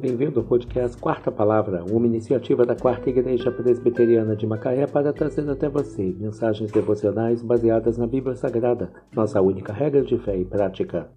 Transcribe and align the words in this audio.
bem-vindo 0.00 0.38
ao 0.38 0.46
podcast 0.46 0.96
Quarta 0.96 1.28
Palavra, 1.28 1.84
uma 1.90 2.06
iniciativa 2.06 2.64
da 2.64 2.76
Quarta 2.76 3.10
Igreja 3.10 3.50
Presbiteriana 3.50 4.36
de 4.36 4.46
Macaé 4.46 4.86
para 4.86 5.12
trazer 5.12 5.48
até 5.50 5.68
você 5.68 6.14
mensagens 6.20 6.70
devocionais 6.70 7.42
baseadas 7.42 7.98
na 7.98 8.06
Bíblia 8.06 8.36
Sagrada, 8.36 8.92
nossa 9.12 9.42
única 9.42 9.72
regra 9.72 10.02
de 10.02 10.16
fé 10.18 10.38
e 10.38 10.44
prática. 10.44 11.08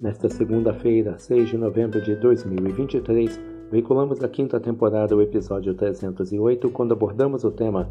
Nesta 0.00 0.28
segunda-feira, 0.28 1.18
6 1.18 1.48
de 1.48 1.58
novembro 1.58 2.00
de 2.00 2.14
2023, 2.14 3.40
veiculamos 3.72 4.22
a 4.22 4.28
quinta 4.28 4.60
temporada 4.60 5.16
o 5.16 5.20
episódio 5.20 5.74
308, 5.74 6.70
quando 6.70 6.92
abordamos 6.92 7.42
o 7.42 7.50
tema 7.50 7.90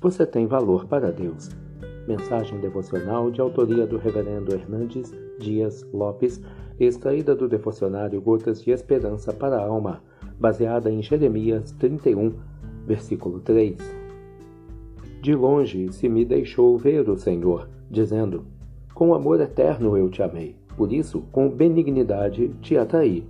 Você 0.00 0.24
tem 0.24 0.46
valor 0.46 0.86
para 0.86 1.10
Deus. 1.10 1.50
Mensagem 2.06 2.58
devocional 2.60 3.30
de 3.30 3.40
autoria 3.40 3.86
do 3.86 3.98
Reverendo 3.98 4.54
Hernandes 4.54 5.14
Dias 5.38 5.86
Lopes, 5.92 6.40
extraída 6.78 7.34
do 7.34 7.48
devocionário 7.48 8.20
Gotas 8.20 8.62
de 8.62 8.70
Esperança 8.70 9.32
para 9.32 9.56
a 9.56 9.64
Alma, 9.64 10.02
baseada 10.38 10.90
em 10.90 11.02
Jeremias 11.02 11.72
31, 11.72 12.32
versículo 12.86 13.40
3. 13.40 13.76
De 15.20 15.34
longe 15.34 15.92
se 15.92 16.08
me 16.08 16.24
deixou 16.24 16.78
ver 16.78 17.08
o 17.08 17.16
Senhor, 17.16 17.68
dizendo: 17.90 18.44
Com 18.94 19.14
amor 19.14 19.40
eterno 19.40 19.96
eu 19.96 20.08
te 20.08 20.22
amei, 20.22 20.56
por 20.76 20.92
isso, 20.92 21.22
com 21.30 21.48
benignidade 21.48 22.48
te 22.62 22.76
atraí. 22.76 23.26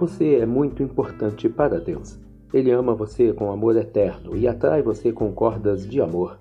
Você 0.00 0.36
é 0.36 0.46
muito 0.46 0.82
importante 0.82 1.48
para 1.48 1.78
Deus. 1.78 2.18
Ele 2.52 2.72
ama 2.72 2.94
você 2.94 3.32
com 3.32 3.52
amor 3.52 3.76
eterno 3.76 4.36
e 4.36 4.48
atrai 4.48 4.82
você 4.82 5.12
com 5.12 5.30
cordas 5.30 5.86
de 5.86 6.00
amor. 6.00 6.38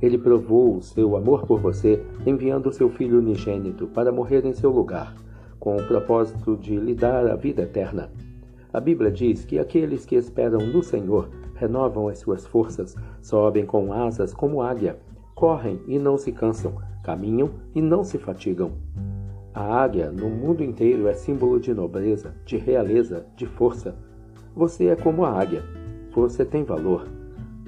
Ele 0.00 0.18
provou 0.18 0.76
o 0.76 0.82
seu 0.82 1.16
amor 1.16 1.46
por 1.46 1.60
você, 1.60 2.02
enviando 2.26 2.72
seu 2.72 2.90
Filho 2.90 3.18
unigênito 3.18 3.86
para 3.86 4.12
morrer 4.12 4.44
em 4.44 4.52
seu 4.52 4.70
lugar, 4.70 5.14
com 5.58 5.76
o 5.76 5.86
propósito 5.86 6.56
de 6.56 6.76
lhe 6.76 6.94
dar 6.94 7.26
a 7.26 7.34
vida 7.34 7.62
eterna. 7.62 8.10
A 8.72 8.80
Bíblia 8.80 9.10
diz 9.10 9.44
que 9.44 9.58
aqueles 9.58 10.04
que 10.04 10.16
esperam 10.16 10.60
no 10.66 10.82
Senhor 10.82 11.30
renovam 11.54 12.08
as 12.08 12.18
suas 12.18 12.46
forças, 12.46 12.94
sobem 13.22 13.64
com 13.64 13.90
asas 13.92 14.34
como 14.34 14.60
águia, 14.60 14.98
correm 15.34 15.80
e 15.86 15.98
não 15.98 16.18
se 16.18 16.30
cansam, 16.30 16.74
caminham 17.02 17.50
e 17.74 17.80
não 17.80 18.04
se 18.04 18.18
fatigam. 18.18 18.72
A 19.54 19.82
águia 19.82 20.10
no 20.10 20.28
mundo 20.28 20.62
inteiro 20.62 21.08
é 21.08 21.14
símbolo 21.14 21.58
de 21.58 21.72
nobreza, 21.72 22.34
de 22.44 22.58
realeza, 22.58 23.24
de 23.34 23.46
força. 23.46 23.96
Você 24.54 24.88
é 24.88 24.96
como 24.96 25.24
a 25.24 25.30
águia. 25.30 25.62
Você 26.12 26.44
tem 26.44 26.62
valor 26.62 27.06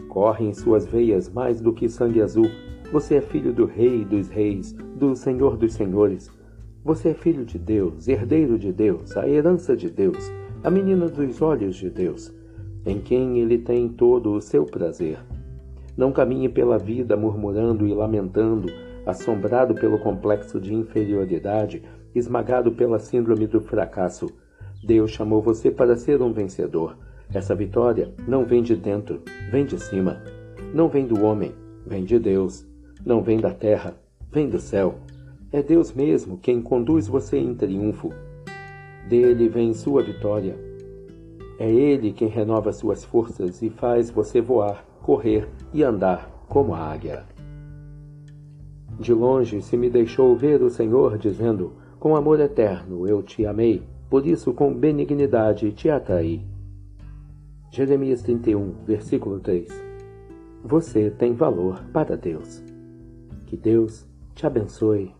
corre 0.09 0.47
em 0.47 0.53
suas 0.53 0.87
veias 0.87 1.28
mais 1.28 1.61
do 1.61 1.73
que 1.73 1.89
sangue 1.89 2.20
azul. 2.20 2.51
Você 2.91 3.17
é 3.17 3.20
filho 3.20 3.53
do 3.53 3.67
Rei 3.67 4.05
dos 4.05 4.28
Reis, 4.28 4.73
do 4.97 5.14
Senhor 5.14 5.56
dos 5.56 5.75
Senhores. 5.75 6.31
Você 6.84 7.11
é 7.11 7.14
filho 7.14 7.45
de 7.45 7.59
Deus, 7.59 8.09
herdeiro 8.09 8.59
de 8.59 8.73
Deus, 8.73 9.17
a 9.17 9.29
herança 9.29 9.77
de 9.77 9.91
Deus, 9.91 10.33
a 10.64 10.70
menina 10.70 11.06
dos 11.06 11.42
olhos 11.42 11.77
de 11.77 11.91
Deus, 11.91 12.33
em 12.86 12.98
quem 12.98 13.39
ele 13.39 13.59
tem 13.59 13.89
todo 13.89 14.33
o 14.33 14.41
seu 14.41 14.64
prazer. 14.64 15.19
Não 15.97 16.12
caminhe 16.12 16.48
pela 16.48 16.79
vida 16.79 17.17
murmurando 17.17 17.86
e 17.86 17.92
lamentando, 17.92 18.73
assombrado 19.05 19.75
pelo 19.75 19.98
complexo 19.98 20.61
de 20.61 20.73
inferioridade, 20.73 21.83
esmagado 22.14 22.73
pela 22.73 22.98
síndrome 22.98 23.47
do 23.47 23.61
fracasso. 23.61 24.27
Deus 24.83 25.11
chamou 25.11 25.42
você 25.42 25.70
para 25.70 25.97
ser 25.97 26.23
um 26.23 26.33
vencedor. 26.33 26.97
Essa 27.33 27.55
vitória 27.55 28.12
não 28.27 28.45
vem 28.45 28.62
de 28.62 28.75
dentro, 28.75 29.23
vem 29.51 29.67
de 29.67 29.79
cima. 29.79 30.23
Não 30.73 30.89
vem 30.89 31.07
do 31.07 31.23
homem, 31.23 31.53
vem 31.87 32.05
de 32.05 32.19
Deus. 32.19 32.67
Não 33.05 33.23
vem 33.23 33.39
da 33.39 33.53
terra, 33.53 33.95
vem 34.33 34.48
do 34.48 34.59
céu. 34.59 34.97
É 35.53 35.62
Deus 35.62 35.93
mesmo 35.93 36.39
quem 36.39 36.62
conduz 36.62 37.07
você 37.07 37.39
em 37.39 37.55
triunfo. 37.55 38.12
Dele 39.09 39.48
vem 39.48 39.75
sua 39.75 40.03
vitória. 40.03 40.57
É 41.58 41.70
Ele 41.70 42.13
quem 42.13 42.29
renova 42.29 42.73
suas 42.73 43.05
forças 43.05 43.63
e 43.63 43.69
faz 43.69 44.11
você 44.11 44.41
voar, 44.41 44.85
correr 45.02 45.48
e 45.73 45.83
andar 45.83 46.31
como 46.48 46.75
a 46.75 46.79
águia. 46.79 47.25
De 48.98 49.13
longe 49.13 49.61
se 49.61 49.77
me 49.77 49.91
deixou 49.91 50.35
ver 50.35 50.63
o 50.63 50.70
Senhor, 50.70 51.19
dizendo: 51.19 51.73
Com 52.01 52.17
amor 52.17 52.41
eterno 52.41 53.07
eu 53.07 53.23
te 53.23 53.45
amei, 53.45 53.83
por 54.08 54.27
isso 54.27 54.52
com 54.52 54.73
benignidade 54.73 55.73
te 55.73 55.89
atraí. 55.91 56.42
Jeremias 57.70 58.23
31, 58.23 58.84
versículo 58.84 59.40
3. 59.40 59.68
Você 60.64 61.11
tem 61.11 61.34
valor 61.34 61.84
para 61.92 62.17
Deus. 62.17 62.62
Que 63.46 63.56
Deus 63.56 64.08
te 64.34 64.46
abençoe 64.46 65.14